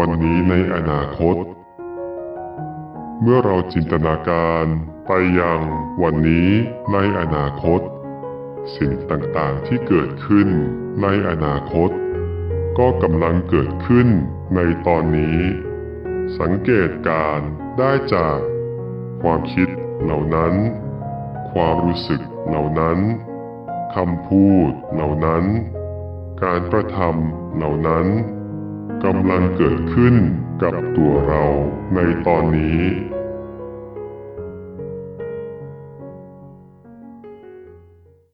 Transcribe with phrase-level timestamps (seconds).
[0.00, 1.36] วันนี้ในอนาคต
[3.20, 4.66] เมื่อเราจินตนาการ
[5.06, 5.60] ไปยัง
[6.02, 6.50] วันนี้
[6.92, 7.80] ในอนาคต
[8.76, 10.48] สิ่งต่างๆที่เกิดขึ้น
[11.02, 11.90] ในอนาคต
[12.78, 14.08] ก็กำลังเกิดขึ้น
[14.54, 15.38] ในตอนนี้
[16.38, 17.38] สังเกตการ
[17.78, 18.38] ได้จาก
[19.22, 19.68] ความคิด
[20.02, 20.54] เหล่านั้น
[21.52, 22.98] ความรู้สึกเหล่านั้น
[23.94, 25.44] คำพูดเหล่านั้น
[26.42, 28.06] การกระทำเหล่านั้น
[29.04, 30.14] กำลังเกิดขึ้น
[30.62, 31.44] กับตัวเรา
[31.94, 32.80] ในตอนนี้